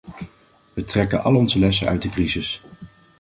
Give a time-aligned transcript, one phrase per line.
[0.73, 2.63] Wij trekken al onze lessen uit de crisis.